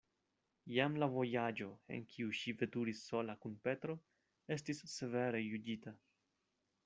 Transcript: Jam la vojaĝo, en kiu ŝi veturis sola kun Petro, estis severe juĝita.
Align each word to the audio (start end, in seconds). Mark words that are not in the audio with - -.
Jam 0.75 0.93
la 1.01 1.07
vojaĝo, 1.15 1.67
en 1.97 2.07
kiu 2.13 2.31
ŝi 2.39 2.55
veturis 2.61 3.03
sola 3.11 3.37
kun 3.45 3.59
Petro, 3.67 3.97
estis 4.57 4.83
severe 4.95 5.43
juĝita. 5.49 5.97